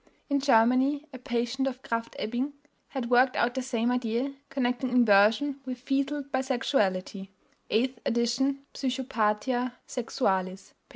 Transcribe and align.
In 0.31 0.39
Germany 0.39 1.05
a 1.13 1.19
patient 1.19 1.67
of 1.67 1.83
Krafft 1.83 2.15
Ebing 2.17 2.53
had 2.87 3.11
worked 3.11 3.35
out 3.35 3.53
the 3.53 3.61
same 3.61 3.91
idea, 3.91 4.33
connecting 4.49 4.89
inversion 4.89 5.59
with 5.63 5.77
fetal 5.77 6.23
bisexuality 6.23 7.29
(eighth 7.69 7.99
edition 8.03 8.65
Psychopathia 8.73 9.73
Sexualis, 9.87 10.69
p. 10.69 10.75